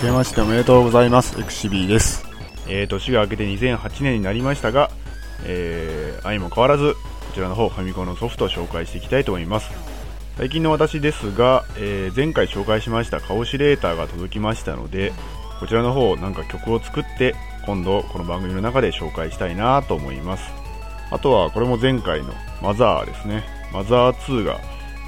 [0.00, 1.38] 明けましておめでとうございます。
[1.38, 2.24] エクシビーです。
[2.66, 4.90] えー、年が明けて2008年になりましたが、
[5.44, 9.70] えー、相も変わらずこちらの方ファミコンのソフトを紹介していきたいと思います。
[10.38, 15.12] 最近の私ですが、えー、前回紹介しましたカオシレーターが届きましたので
[15.58, 17.34] こちらの方なんか曲を作って
[17.66, 20.44] 今度この番組の中で紹介したいなと思います。
[21.10, 23.44] あとはこれも前回のマザーですね。
[23.70, 24.60] マザー2が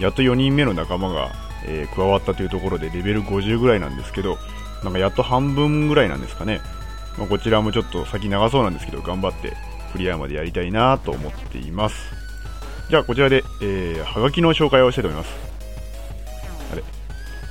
[0.00, 1.30] やっと4人目の仲間が、
[1.66, 4.38] えー、加わったというところでレベル50ぐらいなんですけど
[4.84, 6.60] なんかやっと半分ぐらいなんですかね、
[7.16, 9.54] まあ、こちらもちょっと先長そうなんですけど頑張って
[9.92, 11.96] クリアまでやりたいなと思っています。
[12.90, 15.34] じゃあこちらで、えー、はがきの紹介をしたいと思います。
[16.72, 16.82] あれ？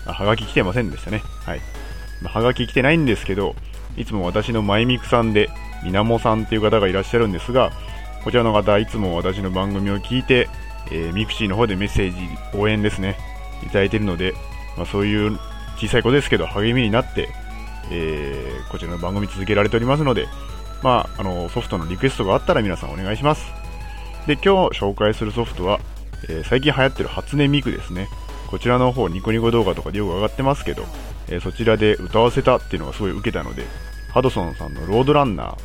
[0.08, 1.22] あはがき来てませんでしたね。
[1.46, 1.60] はい。
[2.22, 3.56] まあ、はがき来てないんですけど、
[3.98, 5.50] いつも私のマイミクさんで、
[5.84, 7.72] みなもさんっていう方がいらっしゃるんですが、
[8.24, 10.50] こちらの方、いつも私の番組を聞いて、
[10.92, 12.18] えー、 mixi の方でメッセージ、
[12.58, 13.18] 応援ですね、
[13.64, 14.34] いただいているので、
[14.76, 15.38] まあ、そういう
[15.78, 17.30] 小さい子ですけど、励みになって、
[17.92, 20.28] えー、こちらの番組続けられておりますので、
[20.84, 23.46] まあ、あのソフトのリクエストがあったら皆さんお願いします。
[24.26, 25.80] で、今日紹介するソフトは、
[26.30, 28.10] えー、最近流行ってる初音ミクですね。
[28.48, 30.84] こちらの方、ニコニコ動画とかでよく上がってますけど、
[31.28, 33.64] えー、そちらで歌わせたっていうのがすごい受けたので、
[34.12, 35.56] ハドソンさんのロードランナー、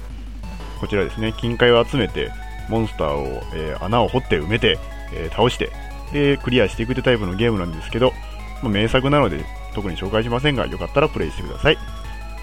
[0.80, 2.30] こちらですね、金塊を集めて、
[2.68, 4.78] モンスターを、えー、穴を掘って埋めて、
[5.14, 5.70] え倒して、
[6.12, 8.12] で、クリアしていくってタイプのゲームなんですけど、
[8.62, 9.44] まあ、名作なので
[9.74, 11.78] 特に紹介しませんが、よかったらプレイしてください。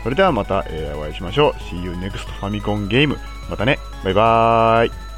[0.04, 1.52] それではまた、えお会いしましょう。
[1.64, 3.18] See you next ファミコンゲーム。
[3.50, 3.80] またね。
[4.04, 5.09] バイバーイ。